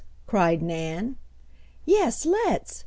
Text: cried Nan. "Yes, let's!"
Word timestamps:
cried 0.25 0.63
Nan. 0.63 1.15
"Yes, 1.85 2.25
let's!" 2.25 2.79